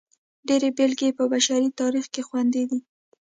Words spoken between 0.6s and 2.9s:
بېلګې یې په بشري تاریخ کې خوندي دي.